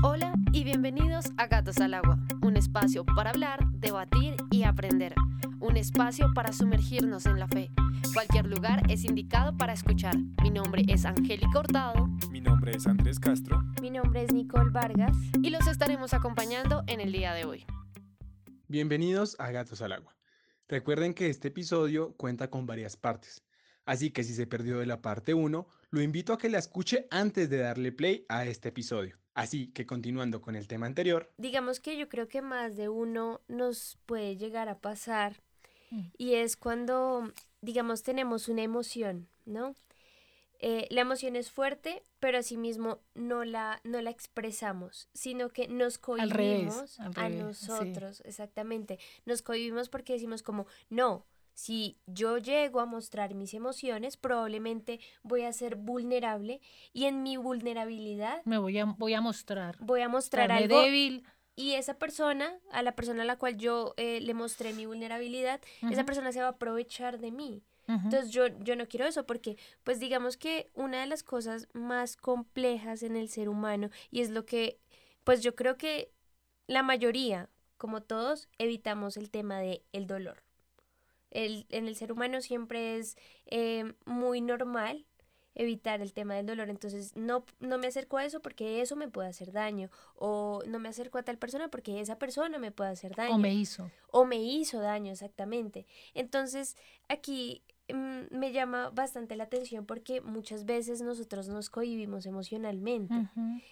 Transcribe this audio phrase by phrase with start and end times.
[0.00, 5.12] Hola y bienvenidos a Gatos al Agua, un espacio para hablar, debatir y aprender.
[5.58, 7.70] Un espacio para sumergirnos en la fe.
[8.14, 10.16] Cualquier lugar es indicado para escuchar.
[10.40, 12.06] Mi nombre es Angélica Hurtado.
[12.30, 13.60] Mi nombre es Andrés Castro.
[13.82, 15.16] Mi nombre es Nicole Vargas.
[15.42, 17.66] Y los estaremos acompañando en el día de hoy.
[18.68, 20.16] Bienvenidos a Gatos al Agua.
[20.68, 23.42] Recuerden que este episodio cuenta con varias partes.
[23.84, 27.08] Así que si se perdió de la parte 1, lo invito a que la escuche
[27.10, 29.18] antes de darle play a este episodio.
[29.38, 31.30] Así que continuando con el tema anterior.
[31.36, 35.40] Digamos que yo creo que más de uno nos puede llegar a pasar
[35.92, 36.00] mm.
[36.18, 39.76] y es cuando, digamos, tenemos una emoción, ¿no?
[40.58, 45.98] Eh, la emoción es fuerte, pero asimismo no la, no la expresamos, sino que nos
[45.98, 48.98] cohibimos a nosotros, exactamente.
[49.24, 51.24] Nos cohibimos porque decimos como, no,
[51.58, 56.60] si yo llego a mostrar mis emociones, probablemente voy a ser vulnerable
[56.92, 59.76] y en mi vulnerabilidad me voy a, voy a mostrar.
[59.80, 61.24] Voy a mostrar algo débil.
[61.56, 65.60] Y esa persona, a la persona a la cual yo eh, le mostré mi vulnerabilidad,
[65.90, 67.64] esa persona se va a aprovechar de mí.
[67.88, 72.16] Entonces yo, yo no quiero eso porque pues digamos que una de las cosas más
[72.16, 74.78] complejas en el ser humano y es lo que
[75.24, 76.12] pues yo creo que
[76.68, 80.44] la mayoría, como todos, evitamos el tema del el dolor.
[81.30, 85.06] El, en el ser humano siempre es eh, muy normal
[85.58, 86.70] evitar el tema del dolor.
[86.70, 89.90] Entonces, no, no me acerco a eso porque eso me puede hacer daño.
[90.14, 93.34] O no me acerco a tal persona porque esa persona me puede hacer daño.
[93.34, 93.90] O me hizo.
[94.10, 95.86] O me hizo daño, exactamente.
[96.14, 96.76] Entonces,
[97.08, 97.62] aquí
[97.92, 103.14] mm, me llama bastante la atención porque muchas veces nosotros nos cohibimos emocionalmente.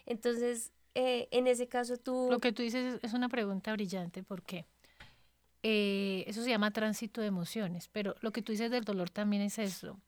[0.07, 2.29] Entonces, eh, en ese caso tú...
[2.31, 4.67] Lo que tú dices es una pregunta brillante porque
[5.63, 9.43] eh, eso se llama tránsito de emociones, pero lo que tú dices del dolor también
[9.43, 9.99] es eso.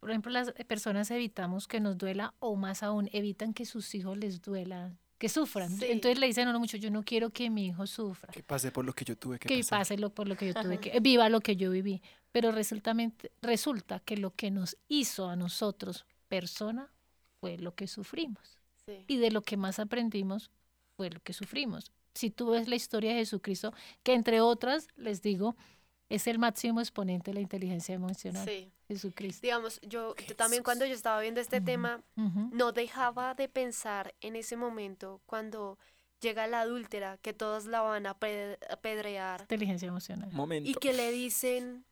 [0.00, 4.16] Por ejemplo, las personas evitamos que nos duela o más aún evitan que sus hijos
[4.18, 5.72] les duela, que sufran.
[5.82, 8.32] Entonces le dicen, no, no, mucho, yo no quiero que mi hijo sufra.
[8.32, 10.54] Que pase por lo que yo tuve que, que pase lo, por lo que yo
[10.54, 12.02] tuve que, viva lo que yo viví.
[12.32, 12.94] Pero resulta,
[13.40, 16.90] resulta que lo que nos hizo a nosotros persona
[17.40, 18.58] fue lo que sufrimos.
[19.08, 20.50] Y de lo que más aprendimos
[20.96, 23.72] fue lo que sufrimos si tú ves la historia de Jesucristo,
[24.02, 25.56] que entre otras, les digo,
[26.08, 28.46] es el máximo exponente de la inteligencia emocional.
[28.46, 28.72] Sí.
[28.88, 29.40] Jesucristo.
[29.42, 34.56] Digamos, yo, también cuando yo estaba viendo este tema, no dejaba de pensar en ese
[34.56, 35.78] momento cuando
[36.20, 38.16] llega la adúltera, que todos la van a
[38.70, 39.42] apedrear.
[39.42, 40.30] Inteligencia emocional.
[40.64, 41.84] Y que le dicen,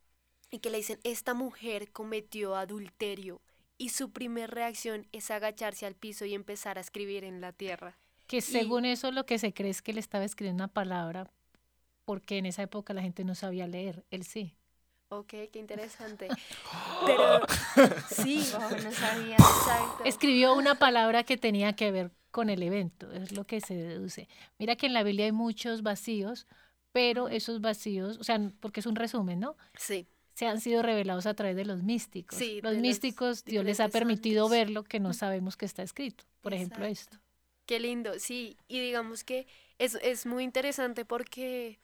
[0.50, 3.42] y que le dicen, esta mujer cometió adulterio.
[3.76, 7.98] Y su primera reacción es agacharse al piso y empezar a escribir en la tierra.
[8.34, 11.30] Que según eso lo que se cree es que él estaba escribiendo una palabra
[12.04, 14.56] porque en esa época la gente no sabía leer, él sí.
[15.08, 16.28] Ok, qué interesante.
[17.06, 17.40] Pero
[18.10, 18.44] sí,
[18.82, 19.36] no sabía.
[20.04, 24.28] Escribió una palabra que tenía que ver con el evento, es lo que se deduce.
[24.58, 26.48] Mira que en la Biblia hay muchos vacíos,
[26.90, 29.56] pero esos vacíos, o sea, porque es un resumen, ¿no?
[29.78, 30.08] Sí.
[30.32, 32.36] Se han sido revelados a través de los místicos.
[32.36, 36.24] Sí, los místicos, Dios les ha permitido ver lo que no sabemos que está escrito.
[36.40, 37.18] Por ejemplo, esto.
[37.66, 38.56] Qué lindo, sí.
[38.69, 39.47] Y digamos que
[39.78, 41.80] es, es muy interesante porque,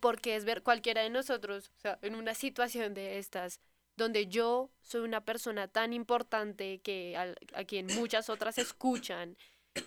[0.00, 3.60] porque es ver cualquiera de nosotros, o sea, en una situación de estas,
[3.96, 9.36] donde yo soy una persona tan importante que a, a quien muchas otras escuchan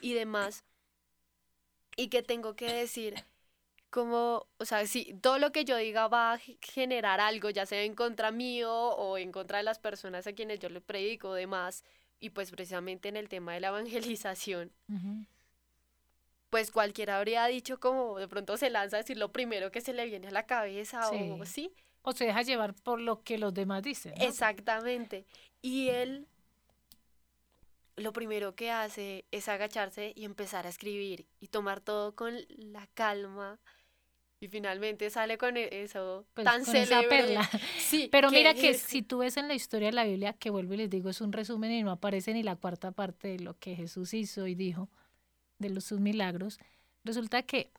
[0.02, 0.64] y demás,
[1.96, 3.16] y que tengo que decir
[3.90, 7.84] como, o sea, si todo lo que yo diga va a generar algo, ya sea
[7.84, 11.84] en contra mío o en contra de las personas a quienes yo le predico, demás,
[12.20, 14.72] y pues precisamente en el tema de la evangelización,
[16.50, 19.94] pues cualquiera habría dicho como de pronto se lanza a decir lo primero que se
[19.94, 21.72] le viene a la cabeza o sí.
[22.02, 24.14] O se deja llevar por lo que los demás dicen.
[24.22, 25.26] Exactamente.
[25.62, 26.28] Y él
[27.98, 32.88] lo primero que hace es agacharse y empezar a escribir y tomar todo con la
[32.94, 33.60] calma
[34.42, 37.50] y finalmente sale con e-, eso pues, tan con Esa perla.
[37.78, 40.74] Sí, Pero mira que si tú ves en la historia de la Biblia, que vuelvo
[40.74, 43.58] y les digo, es un resumen y no aparece ni la cuarta parte de lo
[43.58, 44.90] que Jesús hizo y dijo,
[45.58, 46.60] de los, sus milagros,
[47.04, 47.72] resulta que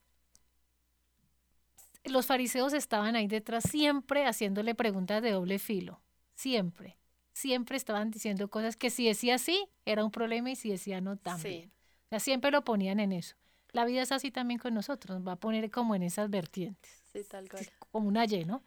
[2.04, 6.00] los fariseos estaban ahí detrás siempre haciéndole preguntas de doble filo,
[6.34, 6.98] siempre,
[7.32, 11.16] siempre estaban diciendo cosas que si decía sí era un problema y si decía no
[11.16, 11.70] también.
[12.06, 13.36] O sea, siempre lo ponían en eso.
[13.72, 17.02] La vida es así también con nosotros, va a poner como en esas vertientes.
[17.12, 17.66] Sí, tal cual.
[17.90, 18.62] Como una Y, ¿no?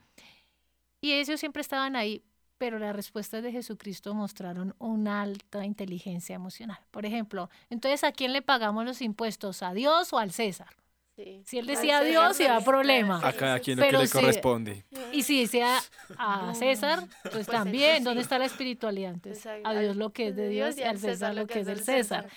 [1.01, 2.23] Y ellos siempre estaban ahí,
[2.57, 6.79] pero las respuestas de Jesucristo mostraron una alta inteligencia emocional.
[6.91, 9.63] Por ejemplo, entonces, ¿a quién le pagamos los impuestos?
[9.63, 10.69] ¿A Dios o al César?
[11.15, 13.19] Si él decía a Dios, iba a problema.
[13.23, 14.83] A cada quien lo que le corresponde.
[15.11, 15.77] Y si decía
[16.17, 19.45] a César, pues, pues también, ¿dónde está la espiritualidad antes?
[19.45, 22.27] A Dios lo que es de Dios y al César lo que es del César.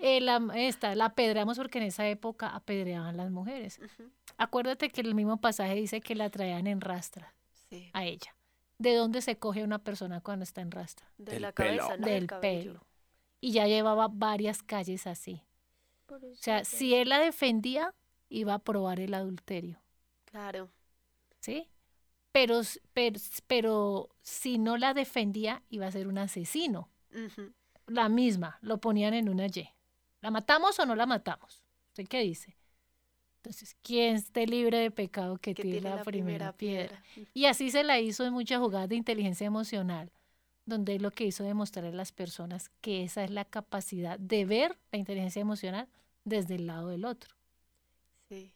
[0.00, 3.80] Eh, la, esta, la apedreamos porque en esa época apedreaban las mujeres.
[4.36, 7.34] Acuérdate que el mismo pasaje dice que la traían en rastra
[7.94, 8.34] a ella.
[8.78, 11.06] ¿De dónde se coge una persona cuando está en rastra?
[11.16, 12.84] De la cabeza, Del pelo.
[13.40, 15.42] Y ya llevaba varias calles así.
[16.08, 17.94] O sea, si él la defendía,
[18.30, 19.78] iba a probar el adulterio.
[20.24, 20.70] Claro.
[21.40, 21.68] ¿Sí?
[22.32, 22.60] Pero,
[23.46, 26.88] pero, si no la defendía, iba a ser un asesino.
[27.86, 29.68] La misma, lo ponían en una Y.
[30.20, 31.64] ¿La matamos o no la matamos?
[31.88, 32.56] ¿Usted qué dice?
[33.38, 37.02] Entonces, ¿quién esté libre de pecado que, tiene la, primera, piedra?
[37.32, 40.12] Y así se la hizo en muchas jugadas de inteligencia emocional,
[40.66, 44.78] donde lo que hizo demostrar a las personas que esa es la capacidad de ver
[44.92, 45.88] la inteligencia emocional
[46.24, 47.34] desde el lado del otro.
[48.30, 48.52] Sí,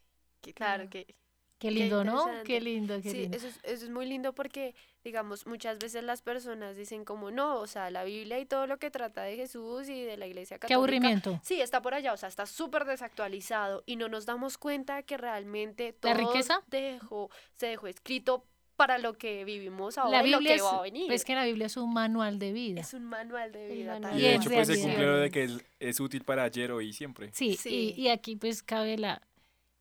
[0.53, 1.15] claro, que...
[1.57, 2.25] Qué lindo, ¿no?
[2.43, 3.37] Qué lindo, qué sí, lindo.
[3.37, 7.59] Eso es, eso es muy lindo porque, digamos, muchas veces las personas dicen como, no,
[7.59, 10.57] o sea, la Biblia y todo lo que trata de Jesús y de la iglesia
[10.57, 10.67] católica.
[10.67, 11.39] Qué aburrimiento.
[11.43, 15.17] Sí, está por allá, o sea, está súper desactualizado y no nos damos cuenta que
[15.17, 16.61] realmente todo ¿La riqueza?
[16.67, 18.45] Dejó, se dejó escrito
[18.75, 21.11] para lo que vivimos ahora la y lo que va a venir.
[21.11, 22.81] Es que la Biblia es un manual de vida.
[22.81, 23.99] Es un manual de vida.
[24.13, 25.49] Y de hecho, pues se cumple lo de que
[25.79, 27.29] es, útil para ayer, hoy y siempre.
[27.33, 27.93] Sí, sí.
[27.95, 29.21] Y, y, aquí pues cabe la,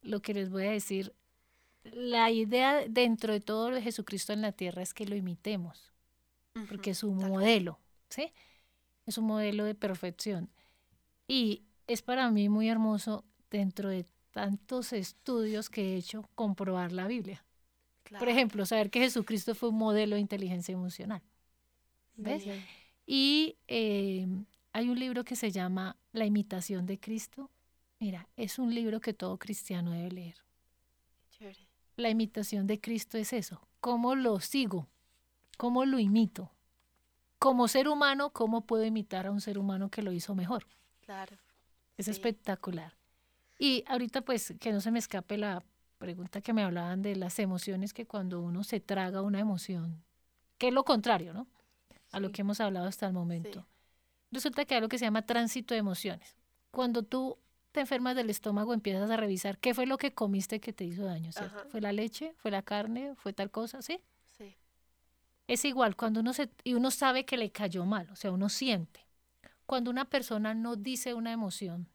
[0.05, 1.15] lo que les voy a decir,
[1.83, 5.93] la idea dentro de todo de Jesucristo en la tierra es que lo imitemos,
[6.69, 7.79] porque es un modelo,
[8.09, 8.33] ¿sí?
[9.07, 10.51] Es un modelo de perfección.
[11.27, 17.07] Y es para mí muy hermoso dentro de tantos estudios que he hecho comprobar la
[17.07, 17.45] Biblia.
[18.19, 21.23] Por ejemplo, saber que Jesucristo fue un modelo de inteligencia emocional.
[22.17, 22.45] ¿Ves?
[23.07, 24.27] Y eh,
[24.73, 27.51] hay un libro que se llama La imitación de Cristo
[28.05, 30.37] Mira, es un libro que todo cristiano debe leer.
[31.97, 33.67] La imitación de Cristo es eso.
[33.81, 34.89] ¿Cómo lo sigo?
[35.57, 36.53] ¿Cómo lo imito?
[37.39, 40.67] Como ser humano, ¿cómo puedo imitar a un ser humano que lo hizo mejor?
[41.01, 41.39] Claro.
[41.97, 42.93] Es espectacular.
[43.59, 45.65] Y ahorita, pues, que no se me escape la
[45.97, 50.05] pregunta que me hablaban de las emociones, que cuando uno se traga una emoción,
[50.59, 51.47] que es lo contrario, ¿no?
[52.13, 53.67] A lo que hemos hablado hasta el momento.
[54.31, 56.37] Resulta que hay lo que se llama tránsito de emociones.
[56.71, 57.39] Cuando tú
[57.75, 61.03] te enfermas del estómago, empiezas a revisar qué fue lo que comiste que te hizo
[61.03, 61.69] daño, ¿cierto?
[61.71, 62.33] ¿Fue la leche?
[62.37, 63.17] ¿Fue la carne?
[63.17, 63.83] ¿Fue tal cosa?
[63.83, 64.01] ¿Sí?
[64.39, 64.57] Sí.
[65.49, 68.49] Es igual cuando uno se, y uno sabe que le cayó mal, o sea, uno
[68.49, 69.05] siente.
[69.67, 71.89] Cuando una persona no dice una emoción,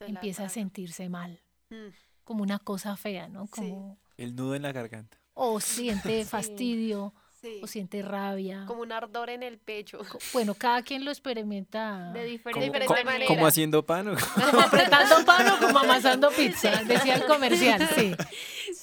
[0.00, 1.94] empieza a sentirse mal, mm.
[2.24, 3.46] como una cosa fea, ¿no?
[3.46, 3.98] Como...
[4.16, 5.20] El nudo en la garganta.
[5.34, 7.14] O siente fastidio,
[7.62, 8.64] o siente rabia.
[8.66, 10.00] Como un ardor en el pecho.
[10.32, 13.26] Bueno, cada quien lo experimenta de diferente, manera.
[13.26, 18.14] Como haciendo pan o como apretando pan o como amasando pizza, decía el comercial, sí.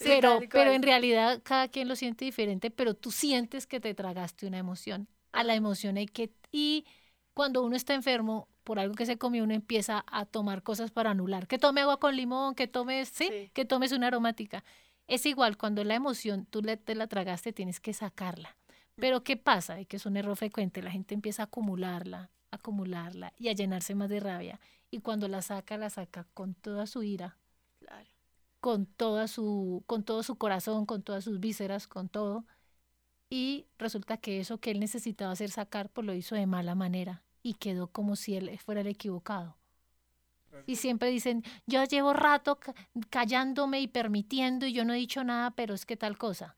[0.04, 4.48] pero, pero en realidad cada quien lo siente diferente, pero tú sientes que te tragaste
[4.48, 5.08] una emoción.
[5.32, 6.32] A la emoción hay que...
[6.52, 6.86] Y
[7.34, 11.12] cuando uno está enfermo, por algo que se comió, uno empieza a tomar cosas para
[11.12, 11.48] anular.
[11.48, 13.50] Que tome agua con limón, que tomes, sí.
[13.54, 14.64] que tomes una aromática.
[15.08, 18.58] Es igual, cuando la emoción tú le, te la tragaste, tienes que sacarla.
[18.96, 19.80] Pero ¿qué pasa?
[19.80, 23.96] Y que es un error frecuente, la gente empieza a acumularla, acumularla y a llenarse
[23.96, 24.60] más de rabia.
[24.90, 27.38] Y cuando la saca, la saca con toda su ira,
[27.80, 28.10] claro.
[28.60, 32.46] con, toda su, con todo su corazón, con todas sus vísceras, con todo.
[33.30, 37.24] Y resulta que eso que él necesitaba hacer sacar, pues lo hizo de mala manera
[37.44, 39.57] y quedó como si él fuera el equivocado.
[40.66, 42.60] Y siempre dicen, yo llevo rato
[43.10, 46.58] callándome y permitiendo y yo no he dicho nada, pero es que tal cosa.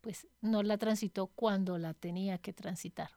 [0.00, 3.10] Pues no la transitó cuando la tenía que transitar.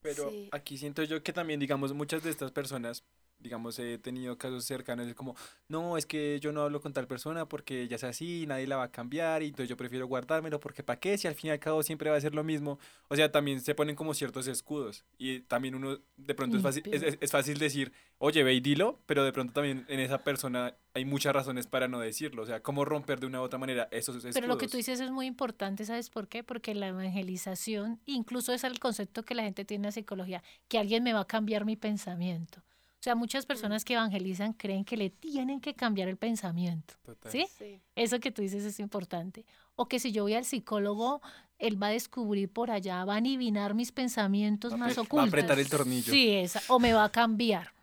[0.00, 3.04] Pero aquí siento yo que también, digamos, muchas de estas personas
[3.38, 5.36] digamos, he tenido casos cercanos como,
[5.68, 8.76] no, es que yo no hablo con tal persona porque ella es así, nadie la
[8.76, 11.16] va a cambiar y entonces yo prefiero guardármelo porque ¿para qué?
[11.18, 12.78] Si al fin y al cabo siempre va a ser lo mismo.
[13.08, 16.82] O sea, también se ponen como ciertos escudos y también uno de pronto es fácil,
[16.92, 21.04] es, fácil decir, oye, ve y dilo, pero de pronto también en esa persona hay
[21.04, 22.42] muchas razones para no decirlo.
[22.42, 24.34] O sea, cómo romper de una u otra manera esos escudos.
[24.34, 26.42] Pero lo que tú dices es muy importante, ¿sabes por qué?
[26.42, 30.78] Porque la evangelización, incluso es el concepto que la gente tiene en la psicología, que
[30.78, 32.62] alguien me va a cambiar mi pensamiento.
[33.06, 36.94] O sea, muchas personas que evangelizan creen que le tienen que cambiar el pensamiento.
[37.30, 37.46] ¿sí?
[37.94, 39.46] Eso que tú dices es importante.
[39.76, 41.22] O que si yo voy al psicólogo,
[41.60, 45.18] él va a descubrir por allá, va a adivinar mis pensamientos más ocultos.
[45.18, 46.12] Va a apretar el tornillo.
[46.12, 46.60] Sí, esa.
[46.66, 47.74] O me va a cambiar.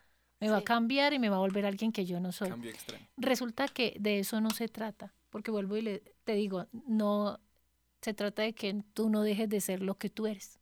[0.42, 2.50] Me va a cambiar y me va a volver alguien que yo no soy.
[2.50, 3.08] Cambio extraño.
[3.16, 5.14] Resulta que de eso no se trata.
[5.30, 7.40] Porque vuelvo y le, te digo, no
[8.02, 10.60] se trata de que tú no dejes de ser lo que tú eres.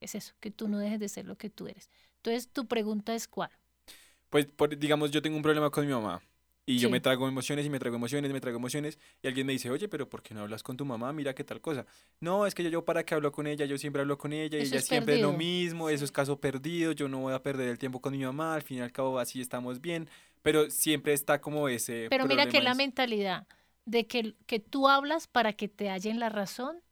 [0.00, 1.88] Es eso, que tú no dejes de ser lo que tú eres.
[2.16, 3.52] Entonces, tu pregunta es cuál.
[4.30, 6.22] Pues, digamos, yo tengo un problema con mi mamá
[6.66, 8.98] Y yo me trago emociones y me trago emociones, me trago emociones.
[9.22, 11.12] Y alguien me dice, oye, pero ¿por qué no hablas con tu mamá?
[11.12, 11.86] Mira qué tal cosa.
[12.20, 14.58] No, es que yo, yo para qué hablo con ella, yo siempre hablo con ella
[14.58, 17.68] y ella siempre es lo mismo, eso es caso perdido, yo no voy a perder
[17.68, 20.08] el tiempo con mi mamá, al fin y al cabo así estamos bien.
[20.42, 22.06] Pero siempre está como ese...
[22.08, 23.46] Pero mira que la mentalidad
[23.84, 26.82] de que, que tú hablas para que te hallen la razón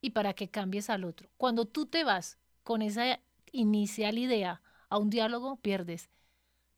[0.00, 1.30] y para que cambies al otro.
[1.36, 3.20] Cuando tú te vas con esa
[3.52, 6.10] inicial idea a un diálogo, pierdes.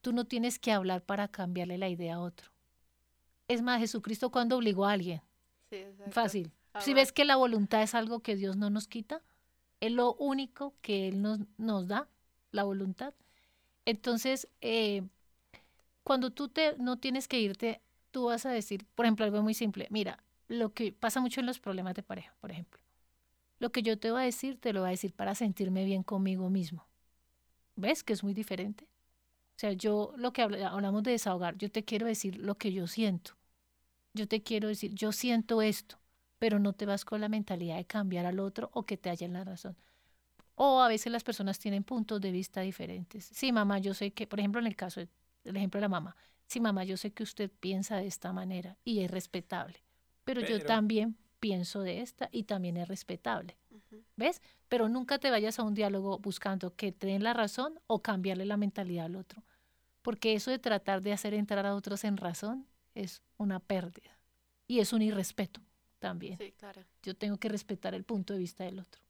[0.04, 2.50] Tú no tienes que hablar para cambiarle la idea a otro.
[3.49, 5.23] Es más, Jesucristo cuando obligó a alguien.
[6.11, 6.52] Fácil.
[6.78, 9.23] Si ves que la voluntad es algo que Dios no nos quita,
[9.80, 12.06] es lo único que Él nos, nos da,
[12.50, 13.14] la voluntad.
[13.87, 15.04] Entonces, eh,
[16.02, 17.80] cuando tú te, no tienes que irte,
[18.11, 19.87] tú vas a decir, por ejemplo, algo muy simple.
[19.88, 22.78] Mira, lo que pasa mucho en los problemas de pareja, por ejemplo.
[23.58, 26.02] Lo que yo te voy a decir, te lo voy a decir para sentirme bien
[26.02, 26.87] conmigo mismo.
[27.75, 28.87] ¿Ves que es muy diferente?
[29.56, 32.87] O sea, yo lo que hablamos de desahogar, yo te quiero decir lo que yo
[32.87, 33.37] siento.
[34.12, 35.99] Yo te quiero decir, yo siento esto,
[36.38, 39.32] pero no te vas con la mentalidad de cambiar al otro o que te hallen
[39.32, 39.76] la razón.
[40.56, 43.25] O a veces las personas tienen puntos de vista diferentes.
[43.25, 45.00] Sí, mamá, yo sé que, por ejemplo, en el caso,
[45.42, 48.76] del ejemplo de la mamá, sí, mamá, yo sé que usted piensa de esta manera
[48.84, 49.82] y es respetable,
[50.25, 53.56] pero, yo también pienso de esta y también es respetable.
[54.16, 54.40] ¿Ves?
[54.68, 58.44] Pero nunca te vayas a un diálogo buscando que te den la razón o cambiarle
[58.44, 59.42] la mentalidad al otro.
[60.02, 64.18] Porque eso de tratar de hacer entrar a otros en razón es una pérdida.
[64.66, 65.60] Y es un irrespeto
[65.98, 66.38] también.
[66.38, 66.82] Sí, claro.
[67.02, 69.02] Yo tengo que respetar el punto de vista del otro.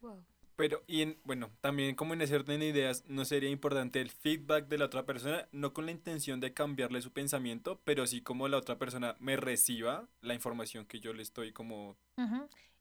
[0.00, 0.24] Wow.
[0.56, 4.10] Pero, y en, bueno, también como en ese orden de ideas, ¿no sería importante el
[4.10, 5.48] feedback de la otra persona?
[5.50, 9.36] No con la intención de cambiarle su pensamiento, pero sí como la otra persona me
[9.36, 11.96] reciba la información que yo le estoy como...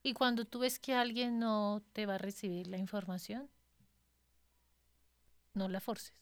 [0.03, 3.49] Y cuando tú ves que alguien no te va a recibir la información,
[5.53, 6.13] no la forces.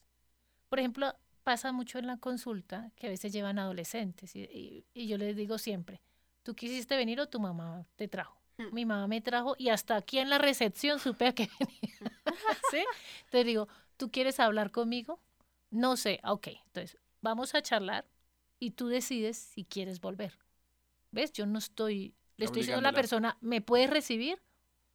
[0.67, 5.36] Por ejemplo, pasa mucho en la consulta que a veces llevan adolescentes y, yo les
[5.36, 6.01] digo siempre,
[6.43, 8.39] tú quisiste venir o tu mamá te trajo.
[8.57, 8.74] Mm.
[8.74, 12.21] Mi mamá me trajo y hasta aquí en la recepción supe a qué venía.
[12.71, 12.83] ¿Sí?
[13.25, 13.67] Entonces digo,
[13.98, 15.19] ¿tú quieres hablar conmigo?
[15.71, 18.05] No sé, ok, entonces vamos a charlar
[18.59, 20.38] y tú decides si quieres volver.
[21.12, 21.31] ¿Ves?
[21.33, 24.41] Yo no estoy le estoy diciendo a la persona, ¿me puedes recibir?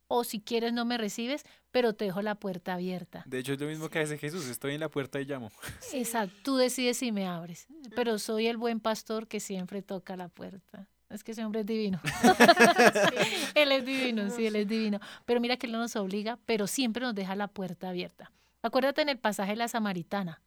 [0.06, 3.22] O si quieres no me recibes, pero te dejo la puerta abierta.
[3.26, 5.50] De hecho es lo mismo que hace Jesús, estoy en la puerta y llamo.
[5.92, 10.28] Exacto, tú decides si me abres, pero soy el buen pastor que siempre toca la
[10.28, 10.88] puerta.
[11.10, 12.00] Es que ese hombre es divino.
[13.54, 14.98] Él es divino, sí, él es divino.
[15.24, 18.32] Pero mira que él no nos obliga, pero siempre nos deja la puerta abierta.
[18.62, 20.42] Acuérdate en el pasaje de la samaritana.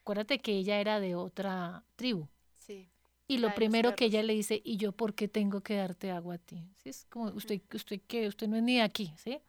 [0.00, 2.26] Acuérdate que ella era de otra tribu.
[2.56, 2.91] Sí.
[3.32, 6.34] Y lo primero que ella le dice, ¿y yo por qué tengo que darte agua
[6.34, 6.68] a ti?
[6.82, 6.90] ¿Sí?
[6.90, 8.28] Es como, ¿usted, usted qué?
[8.28, 9.40] Usted no es ni de aquí, ¿sí?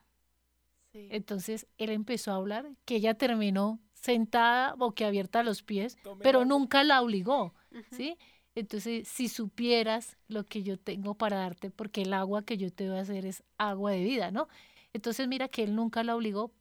[0.94, 6.86] Entonces él empezó a hablar, que ella terminó sentada, boquiabierta a los pies, pero nunca
[6.86, 7.54] la obligó,
[7.92, 8.18] ¿sí?
[8.56, 12.88] Entonces, si supieras lo que yo tengo para darte, porque el agua que yo te
[12.88, 14.48] voy a hacer es agua de vida, ¿no?
[14.94, 16.54] Entonces, mira que él nunca la obligó,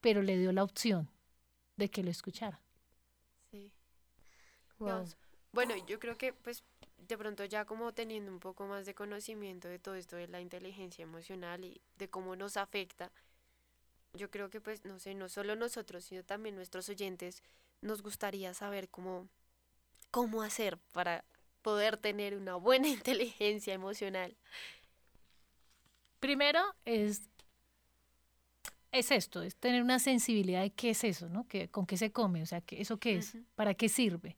[0.00, 1.10] pero le dio la opción
[1.76, 2.60] de que lo escuchara.
[3.50, 3.70] Sí.
[4.78, 5.04] Wow.
[5.52, 6.64] Bueno, yo creo que pues
[6.96, 10.40] de pronto ya como teniendo un poco más de conocimiento de todo esto de la
[10.40, 13.12] inteligencia emocional y de cómo nos afecta,
[14.14, 17.42] yo creo que pues no sé, no solo nosotros, sino también nuestros oyentes
[17.82, 19.28] nos gustaría saber cómo
[20.10, 21.24] cómo hacer para
[21.62, 24.36] poder tener una buena inteligencia emocional.
[26.20, 27.28] Primero es
[28.92, 31.48] es esto, es tener una sensibilidad de qué es eso, ¿no?
[31.48, 34.36] Que, con qué se come, o sea, que eso qué es, para qué sirve.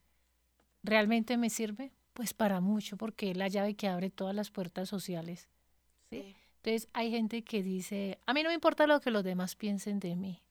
[0.84, 1.92] ¿Realmente me sirve?
[2.12, 5.48] Pues para mucho, porque es la llave que abre todas las puertas sociales.
[6.10, 6.36] ¿sí?
[6.56, 9.98] Entonces hay gente que dice, a mí no me importa lo que los demás piensen
[9.98, 10.42] de mí,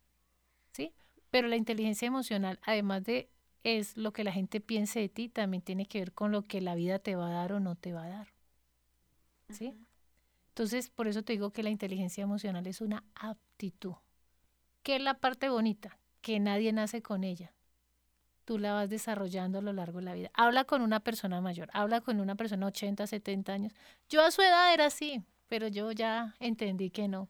[0.72, 0.92] ¿sí?
[1.30, 3.30] Pero la inteligencia emocional, además de
[3.63, 6.62] es lo que la gente piense de ti, también tiene que ver con lo que
[6.62, 8.28] la vida te va a dar o no te va a dar,
[9.50, 9.74] ¿sí?
[10.50, 13.96] Entonces, por eso te digo que la inteligencia emocional es una aptitud.
[14.84, 15.98] ¿Qué es la parte bonita?
[16.22, 17.54] Que nadie nace con ella
[18.46, 20.32] tú la vas desarrollando a lo largo de la vida.
[20.34, 23.74] Habla con una persona mayor, habla con una persona 80, 70 años.
[24.10, 27.30] Yo a su edad era así, pero yo ya entendí que no.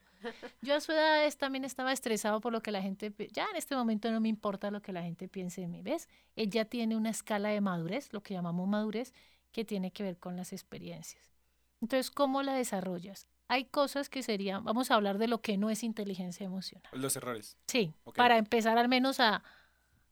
[0.62, 3.76] Yo a su edad también estaba estresado por lo que la gente, ya en este
[3.76, 6.08] momento no me importa lo que la gente piense de mí, ¿ves?
[6.34, 9.12] Ella tiene una escala de madurez, lo que llamamos madurez,
[9.52, 11.34] que tiene que ver con las experiencias.
[11.80, 13.28] Entonces, ¿cómo la desarrollas?
[13.46, 16.90] Hay cosas que serían, vamos a hablar de lo que no es inteligencia emocional.
[16.92, 17.58] Los errores.
[17.66, 19.44] Sí, para empezar al menos a,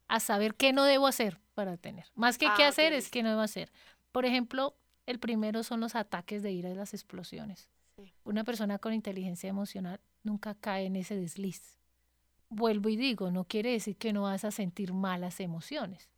[0.08, 2.06] a saber qué no debo hacer para tener.
[2.14, 3.72] Más que qué ah, hacer es qué no debo hacer.
[4.10, 7.70] Por ejemplo, el primero son los ataques de ira y las explosiones.
[8.24, 11.78] Una persona con inteligencia emocional nunca cae en ese desliz.
[12.48, 16.10] Vuelvo y digo, no quiere decir que no vas a sentir malas emociones,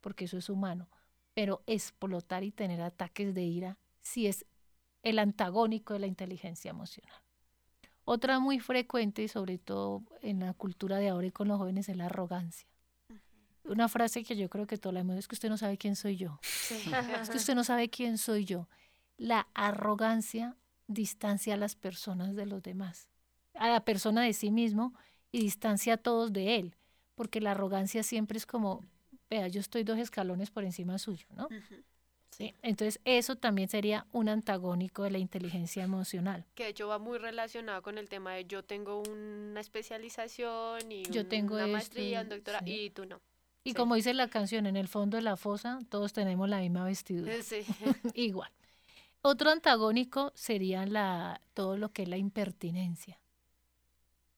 [0.00, 0.88] porque eso es humano,
[1.34, 4.44] pero explotar y tener ataques de ira sí es
[5.02, 7.14] el antagónico de la inteligencia emocional.
[8.04, 11.96] Otra muy frecuente, sobre todo en la cultura de ahora y con los jóvenes, es
[11.96, 12.68] la arrogancia.
[13.70, 15.94] Una frase que yo creo que todos la hemos es que usted no sabe quién
[15.96, 16.40] soy yo.
[17.22, 18.68] es que usted no sabe quién soy yo.
[19.16, 20.56] La arrogancia
[20.90, 23.08] distancia a las personas de los demás,
[23.54, 24.94] a la persona de sí mismo
[25.30, 26.76] y distancia a todos de él,
[27.14, 28.84] porque la arrogancia siempre es como,
[29.28, 31.48] vea, yo estoy dos escalones por encima suyo, ¿no?
[32.30, 32.54] Sí.
[32.62, 36.46] Entonces, eso también sería un antagónico de la inteligencia emocional.
[36.54, 41.02] Que de hecho va muy relacionado con el tema de yo tengo una especialización y
[41.04, 43.20] yo tengo una maestría, un doctorado, y tú no.
[43.62, 46.84] Y como dice la canción, en el fondo de la fosa todos tenemos la misma
[46.84, 47.32] vestidura.
[47.42, 47.64] Sí.
[48.14, 48.50] Igual.
[49.22, 53.20] Otro antagónico sería la, todo lo que es la impertinencia,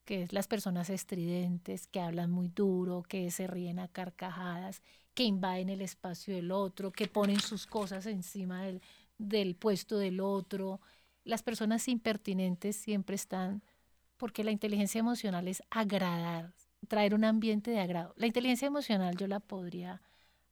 [0.04, 4.82] que es las personas estridentes, que hablan muy duro, que se ríen a carcajadas,
[5.14, 8.82] que invaden el espacio del otro, que ponen sus cosas encima del,
[9.18, 10.80] del puesto del otro.
[11.22, 13.62] Las personas impertinentes siempre están,
[14.16, 16.52] porque la inteligencia emocional es agradar,
[16.88, 18.14] traer un ambiente de agrado.
[18.16, 20.02] La inteligencia emocional yo la podría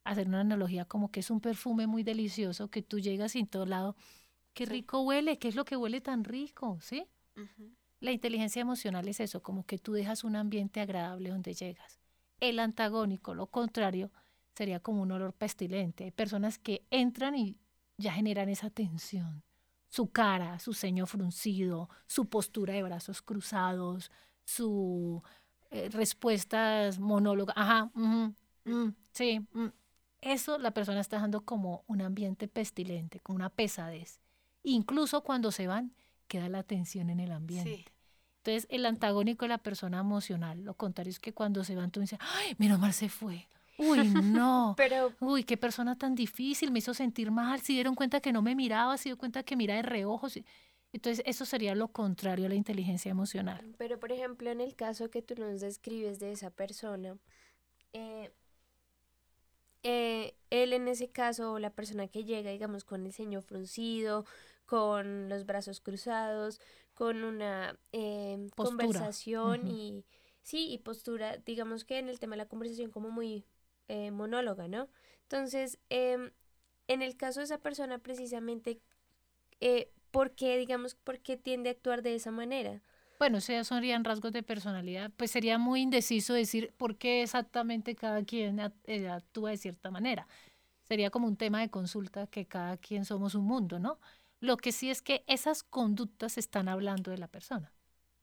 [0.03, 3.47] hacer una analogía como que es un perfume muy delicioso que tú llegas y en
[3.47, 3.95] todo lado
[4.53, 7.05] qué rico huele, qué es lo que huele tan rico, ¿sí?
[7.99, 11.99] La inteligencia emocional es eso, como que tú dejas un ambiente agradable donde llegas.
[12.39, 14.11] El antagónico, lo contrario,
[14.55, 16.05] sería como un olor pestilente.
[16.05, 17.57] Hay personas que entran y
[17.97, 19.43] ya generan esa tensión.
[19.87, 24.11] Su cara, su ceño fruncido, su postura de brazos cruzados,
[24.45, 25.21] su
[25.71, 27.55] eh, respuestas monólogas.
[27.57, 29.39] Ajá, mm, sí.
[29.53, 29.67] Mm.
[30.21, 34.19] Eso la persona está dejando como un ambiente pestilente, como una pesadez.
[34.63, 35.93] Incluso cuando se van,
[36.27, 37.85] queda la tensión en el ambiente.
[38.43, 41.99] Entonces, el antagónico de la persona emocional, lo contrario es que cuando se van, tú
[41.99, 43.47] dices, ay, menos mal se fue.
[43.77, 44.73] Uy, no.
[44.77, 48.41] Pero, Uy, qué persona tan difícil, me hizo sentir mal, se dieron cuenta que no
[48.41, 50.27] me miraba, se dio cuenta que mira de reojo.
[50.93, 53.75] Entonces, eso sería lo contrario a la inteligencia emocional.
[53.77, 57.17] Pero, por ejemplo, en el caso que tú nos describes de esa persona,
[57.93, 58.31] eh,
[59.83, 64.25] eh, él en ese caso, la persona que llega, digamos, con el ceño fruncido,
[64.65, 66.59] con los brazos cruzados,
[66.93, 70.05] con una eh, conversación y
[70.43, 73.45] sí, y postura, digamos que en el tema de la conversación como muy
[73.87, 74.87] eh, monóloga, ¿no?
[75.23, 76.31] Entonces, em,
[76.87, 78.79] en el caso de esa persona precisamente,
[79.59, 82.81] eh, ¿por qué, digamos, por qué tiende a actuar de esa manera?
[83.17, 88.23] Bueno, esos serían rasgos de personalidad, pues sería muy indeciso decir por qué exactamente cada
[88.23, 90.27] quien actúa de cierta manera.
[90.87, 93.99] Sería como un tema de consulta que cada quien somos un mundo, ¿no?
[94.39, 97.71] Lo que sí es que esas conductas están hablando de la persona.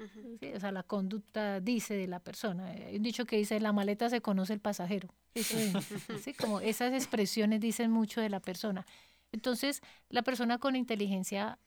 [0.00, 2.66] O sea, la conducta dice de la persona.
[2.66, 5.08] Hay un dicho que dice, la maleta se conoce el pasajero.
[5.34, 6.34] ¿Sí?
[6.34, 8.84] Como esas expresiones dicen mucho de la persona.
[9.30, 11.58] Entonces, la persona con inteligencia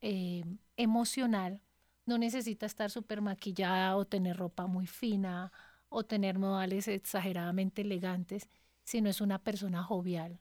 [0.00, 0.44] eh,
[0.76, 1.60] emocional
[2.06, 5.52] no necesita estar súper maquillada o tener ropa muy fina
[5.88, 8.48] o tener modales exageradamente elegantes,
[8.84, 10.40] sino es una persona jovial,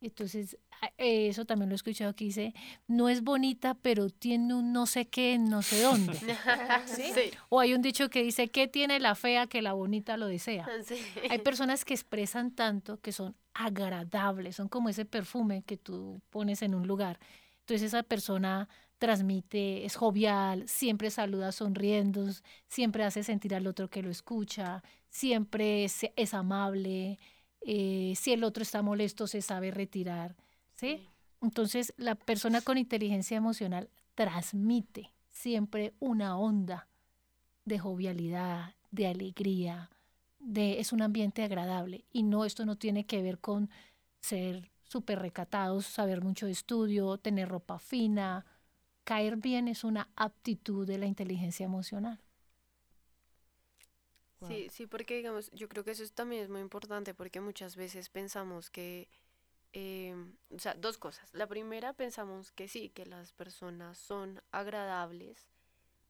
[0.00, 0.56] entonces,
[0.96, 2.54] eso también lo he escuchado que dice,
[2.86, 6.14] no es bonita, pero tiene un no sé qué, no sé dónde.
[6.86, 7.12] ¿Sí?
[7.48, 10.68] O hay un dicho que dice, ¿qué tiene la fea que la bonita lo desea?
[11.30, 16.62] Hay personas que expresan tanto que son agradables, son como ese perfume que tú pones
[16.62, 17.18] en un lugar.
[17.60, 22.28] Entonces esa persona transmite, es jovial, siempre saluda sonriendo,
[22.66, 27.18] siempre hace sentir al otro que lo escucha, siempre es amable,
[27.60, 30.36] eh, si el otro está molesto se sabe retirar,
[30.74, 31.06] ¿sí?
[31.42, 36.88] Entonces la persona con inteligencia emocional transmite siempre una onda
[37.64, 39.90] de jovialidad, de alegría,
[40.38, 43.70] de es un ambiente agradable y no esto no tiene que ver con
[44.20, 48.46] ser súper recatados, saber mucho de estudio, tener ropa fina.
[49.08, 52.20] Caer bien es una aptitud de la inteligencia emocional.
[54.46, 58.10] Sí, sí, porque digamos, yo creo que eso también es muy importante porque muchas veces
[58.10, 59.08] pensamos que,
[59.72, 60.14] eh,
[60.50, 61.32] o sea, dos cosas.
[61.32, 65.48] La primera, pensamos que sí, que las personas son agradables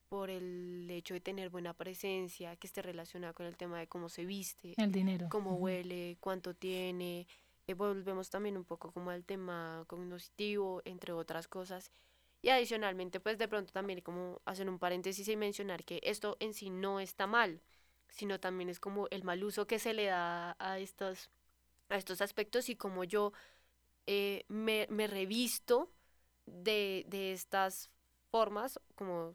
[0.08, 4.08] por el hecho de tener buena presencia, que esté relacionada con el tema de cómo
[4.08, 7.28] se viste, el dinero, cómo huele, cuánto tiene.
[7.68, 11.92] Eh, volvemos también un poco como al tema cognitivo, entre otras cosas.
[12.40, 16.54] Y adicionalmente, pues de pronto también como hacer un paréntesis y mencionar que esto en
[16.54, 17.60] sí no está mal
[18.08, 21.30] sino también es como el mal uso que se le da a estos,
[21.88, 23.32] a estos aspectos y como yo
[24.06, 25.90] eh, me, me, revisto
[26.46, 27.90] de, de estas
[28.30, 29.34] formas, como,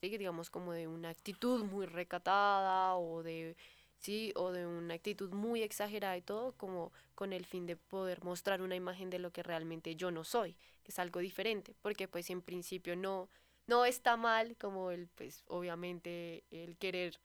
[0.00, 3.56] digamos, como de una actitud muy recatada o de
[4.04, 8.22] sí, o de una actitud muy exagerada y todo, como con el fin de poder
[8.22, 12.06] mostrar una imagen de lo que realmente yo no soy, que es algo diferente, porque
[12.06, 13.28] pues en principio no,
[13.66, 17.18] no está mal como el, pues obviamente el querer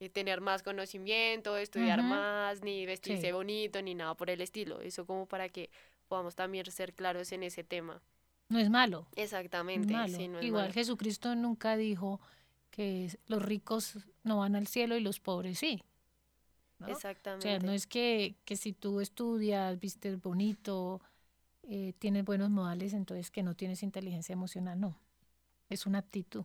[0.00, 5.04] eh, tener más conocimiento, estudiar más, ni vestirse bonito, ni nada por el estilo, eso
[5.04, 5.68] como para que
[6.08, 8.02] podamos también ser claros en ese tema.
[8.48, 9.06] No es malo.
[9.16, 9.94] Exactamente.
[10.40, 12.20] Igual Jesucristo nunca dijo
[12.70, 15.82] que los ricos no van al cielo y los pobres sí.
[16.88, 17.48] Exactamente.
[17.48, 21.00] O sea, no es que, si tú estudias, vistes bonito,
[21.62, 24.96] eh, tienes buenos modales, entonces que no tienes inteligencia emocional, no.
[25.68, 26.44] Es una aptitud.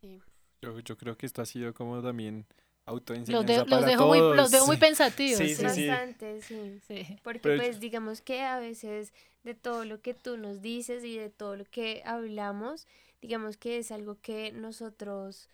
[0.00, 0.20] Sí.
[0.62, 2.46] Yo, yo creo que esto ha sido como también
[2.86, 5.38] autoenseñanza los, los dejo Muy, los dejo muy pensativos.
[5.38, 6.80] Sí, sí, Bastante, sí.
[6.86, 7.16] sí.
[7.22, 9.12] Porque pues digamos que a veces
[9.44, 12.86] de todo lo que tú nos dices y de todo lo que hablamos,
[13.20, 15.48] digamos que es algo que nosotros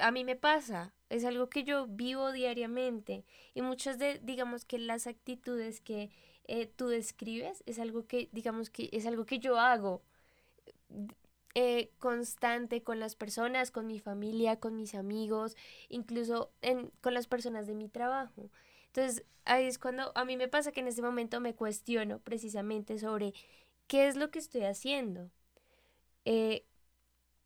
[0.00, 4.78] a mí me pasa, es algo que yo vivo diariamente y muchas de, digamos que
[4.78, 6.10] las actitudes que
[6.44, 10.02] eh, tú describes es algo que, digamos que es algo que yo hago
[11.54, 15.56] eh, constante con las personas, con mi familia, con mis amigos,
[15.88, 18.50] incluso en, con las personas de mi trabajo.
[18.88, 22.98] Entonces, ahí es cuando a mí me pasa que en este momento me cuestiono precisamente
[22.98, 23.32] sobre
[23.86, 25.30] qué es lo que estoy haciendo.
[26.26, 26.66] Eh,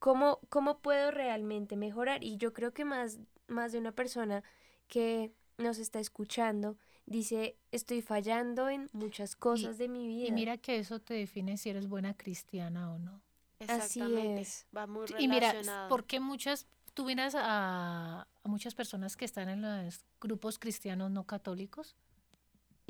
[0.00, 2.24] ¿Cómo, ¿Cómo puedo realmente mejorar?
[2.24, 4.42] Y yo creo que más, más de una persona
[4.88, 10.26] que nos está escuchando dice, estoy fallando en muchas cosas de mi vida.
[10.26, 13.20] Y mira que eso te define si eres buena cristiana o no.
[13.58, 14.40] Exactamente.
[14.40, 15.22] Así Va muy relacionado.
[15.22, 20.58] Y mira, porque muchas, tú vienes a, a muchas personas que están en los grupos
[20.58, 21.94] cristianos no católicos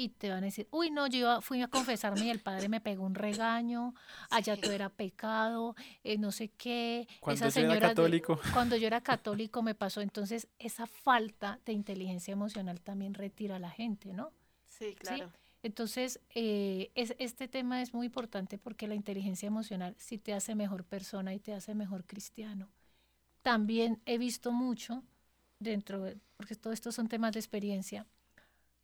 [0.00, 2.80] y te van a decir, uy, no, yo fui a confesarme y el padre me
[2.80, 3.94] pegó un regaño,
[4.30, 7.06] allá todo era pecado, eh, no sé qué.
[7.20, 8.40] Cuando esa señora era católico.
[8.54, 10.00] cuando yo era católico me pasó.
[10.00, 14.32] Entonces, esa falta de inteligencia emocional también retira a la gente, ¿no?
[14.64, 15.30] Sí, claro.
[15.62, 20.54] Entonces, eh, es, este tema es muy importante porque la inteligencia emocional sí te hace
[20.54, 22.70] mejor persona y te hace mejor cristiano.
[23.42, 25.02] También he visto mucho
[25.58, 26.06] dentro,
[26.38, 28.06] porque todo esto son temas de experiencia,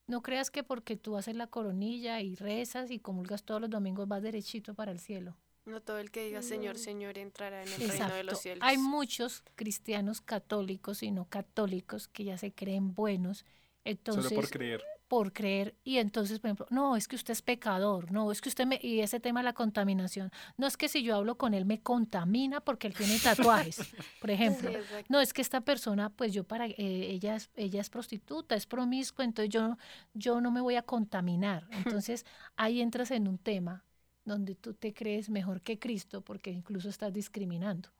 [0.07, 4.09] no creas que porque tú haces la coronilla y rezas y comulgas todos los domingos
[4.09, 5.37] vas derechito para el cielo.
[5.65, 8.63] No todo el que diga Señor, Señor entrará en el reino de los cielos.
[8.63, 13.45] Hay muchos cristianos católicos y no católicos que ya se creen buenos.
[13.85, 17.43] Entonces, Solo por creer por creer y entonces, por ejemplo, no, es que usted es
[17.43, 20.89] pecador, no, es que usted me, y ese tema de la contaminación, no es que
[20.89, 23.79] si yo hablo con él me contamina porque él tiene tatuajes,
[24.21, 24.71] por ejemplo,
[25.09, 28.67] no, es que esta persona, pues yo para, eh, ella, es, ella es prostituta, es
[28.67, 29.77] promiscua, entonces yo,
[30.15, 33.85] yo no me voy a contaminar, entonces ahí entras en un tema
[34.25, 37.91] donde tú te crees mejor que Cristo porque incluso estás discriminando.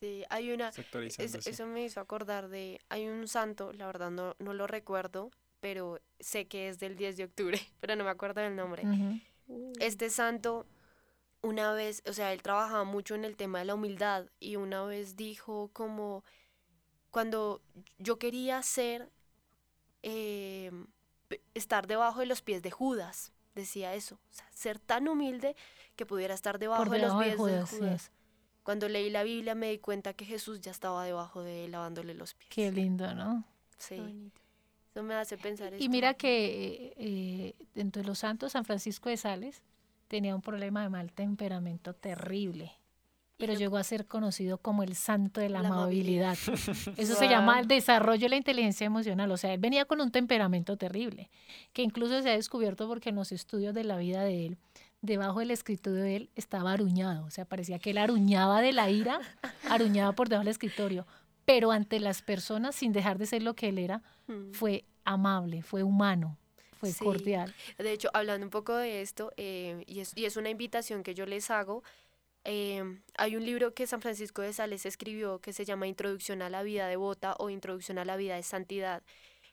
[0.00, 4.54] Sí, hay una, eso me hizo acordar de, hay un santo, la verdad no, no
[4.54, 8.56] lo recuerdo, pero sé que es del 10 de octubre, pero no me acuerdo del
[8.56, 8.82] nombre.
[9.80, 10.66] Este santo,
[11.42, 14.84] una vez, o sea, él trabajaba mucho en el tema de la humildad y una
[14.84, 16.24] vez dijo como,
[17.10, 17.62] cuando
[17.98, 19.10] yo quería ser,
[20.02, 20.70] eh,
[21.54, 25.56] estar debajo de los pies de Judas, decía eso, o sea, ser tan humilde
[25.96, 28.12] que pudiera estar debajo, de los pies de Judas.
[28.62, 32.12] Cuando leí la Biblia me di cuenta que Jesús ya estaba debajo de él, lavándole
[32.12, 32.50] los pies.
[32.50, 33.44] Qué lindo, ¿no?
[33.78, 34.30] Sí
[35.02, 39.62] me hace pensar Y mira que eh, dentro de los santos, San Francisco de Sales
[40.08, 42.72] tenía un problema de mal temperamento terrible,
[43.36, 46.36] pero llegó a ser conocido como el santo de la, amabilidad.
[46.96, 49.30] Eso se llama el desarrollo de la inteligencia emocional.
[49.30, 51.30] O sea, él venía con un temperamento terrible,
[51.72, 54.58] que incluso se ha descubierto porque en los estudios de la vida de él,
[55.02, 57.24] debajo del escritorio de él estaba aruñado.
[57.26, 59.20] O sea, parecía que él aruñaba de la ira,
[59.70, 61.06] aruñaba por debajo del escritorio
[61.48, 64.52] pero ante las personas, sin dejar de ser lo que él era, mm.
[64.52, 66.36] fue amable, fue humano,
[66.78, 67.54] fue cordial.
[67.78, 71.14] De hecho, hablando un poco de esto, eh, y, es, y, es, una invitación que
[71.14, 71.82] yo les hago,
[72.44, 76.50] eh, hay un libro que San Francisco de Sales escribió que se llama Introducción a
[76.50, 79.02] la vida devota o Introducción a la vida de santidad.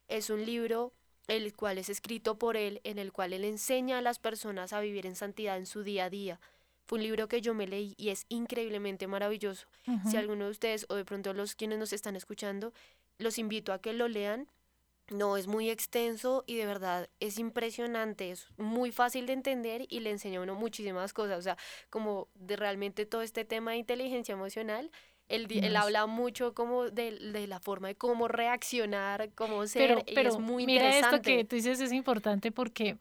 [0.10, 0.92] Es un libro
[1.30, 4.82] el cual es escrito por él, en el cual él enseña a las personas a
[4.82, 6.42] vivir en santidad en su día a día.
[6.86, 9.68] Fue un libro que yo me leí y es increíblemente maravilloso.
[10.10, 12.74] Si alguno de ustedes o de pronto los quienes nos están escuchando,
[13.18, 14.48] los invito a que lo lean.
[15.10, 20.00] No es muy extenso y de verdad es impresionante, es muy fácil de entender y
[20.00, 21.38] le enseña a uno muchísimas cosas.
[21.38, 21.58] O sea,
[21.92, 24.90] como de realmente todo este tema de inteligencia emocional,
[25.28, 30.04] él, él, habla mucho como de, de, la forma de cómo reaccionar, cómo ser, pero,
[30.14, 32.98] pero es muy mira esto que tú dices es importante porque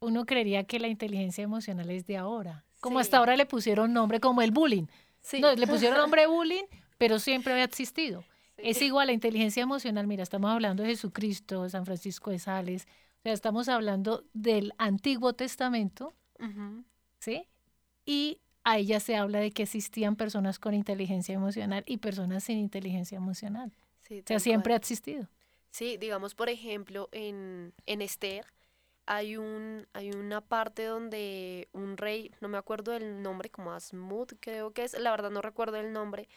[0.00, 2.64] uno creería que la inteligencia emocional es de ahora.
[2.80, 4.86] Como hasta ahora le pusieron nombre como el bullying.
[5.40, 6.64] No, le pusieron nombre bullying,
[6.96, 8.24] pero siempre había existido.
[8.56, 10.06] Es igual a inteligencia emocional.
[10.06, 12.86] Mira, estamos hablando de Jesucristo, San Francisco de Sales.
[13.18, 16.14] O sea, estamos hablando del Antiguo Testamento,
[17.20, 17.46] ¿sí?
[18.04, 22.58] Y ahí ya se habla de que existían personas con inteligencia emocional y personas sin
[22.58, 23.72] inteligencia emocional.
[24.10, 25.28] o sea, siempre ha existido.
[25.70, 28.46] Sí, digamos, por ejemplo, en, en Esther
[29.10, 34.28] hay, un, hay una parte donde un rey, no me acuerdo del nombre, como Asmud
[34.38, 36.28] creo que es, la verdad no recuerdo el nombre,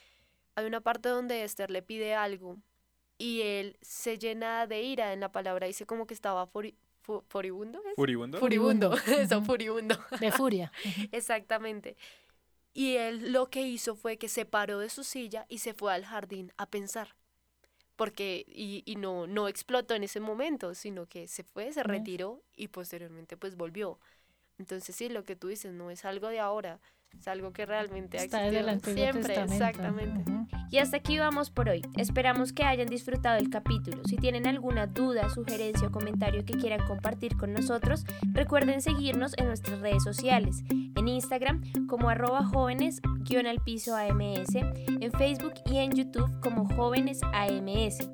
[0.55, 2.57] hay una parte donde Esther le pide algo
[3.17, 6.79] y él se llena de ira en la palabra, dice como que estaba furibundo.
[7.27, 7.81] ¿Furibundo?
[8.39, 9.99] Furibundo, eso, furibundo.
[10.21, 10.71] De furia.
[11.11, 11.97] Exactamente.
[12.73, 15.93] Y él lo que hizo fue que se paró de su silla y se fue
[15.93, 17.15] al jardín a pensar.
[18.01, 22.41] Porque, y, y no, no explotó en ese momento, sino que se fue, se retiró
[22.55, 23.99] y posteriormente pues volvió.
[24.57, 26.79] Entonces sí, lo que tú dices no es algo de ahora,
[27.17, 30.23] es algo que realmente ha existido siempre, exactamente.
[30.71, 31.81] Y hasta aquí vamos por hoy.
[31.97, 34.01] Esperamos que hayan disfrutado el capítulo.
[34.05, 39.47] Si tienen alguna duda, sugerencia o comentario que quieran compartir con nosotros, recuerden seguirnos en
[39.47, 43.01] nuestras redes sociales, en Instagram como arroba jóvenes
[43.39, 48.09] al piso AMS, en Facebook y en YouTube como jóvenes AMS.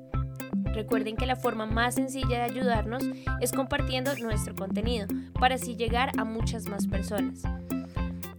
[0.74, 3.04] Recuerden que la forma más sencilla de ayudarnos
[3.40, 5.08] es compartiendo nuestro contenido
[5.40, 7.42] para así llegar a muchas más personas.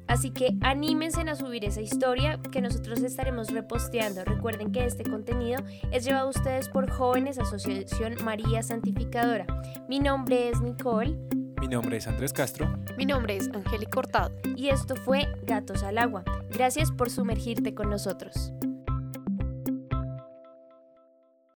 [0.10, 4.26] Así que anímense a subir esa historia que nosotros estaremos reposteando.
[4.26, 9.46] Recuerden que este contenido es llevado a ustedes por Jóvenes Asociación María Santificadora.
[9.88, 11.16] Mi nombre es Nicole.
[11.62, 12.76] Mi nombre es Andrés Castro.
[12.98, 14.32] Mi nombre es Angélica Cortado.
[14.56, 16.24] Y esto fue Gatos al Agua.
[16.50, 18.52] Gracias por sumergirte con nosotros.